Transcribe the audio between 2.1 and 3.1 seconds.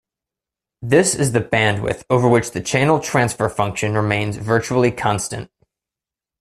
which the channel